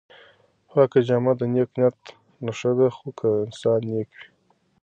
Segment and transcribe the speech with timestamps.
[0.69, 1.97] پاکه جامه د نېک نیت
[2.45, 4.25] نښه ده خو که انسان نېک وي.